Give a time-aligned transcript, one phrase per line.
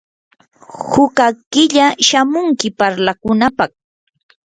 [0.89, 3.71] hukaq killa shamunki parlakunapaq.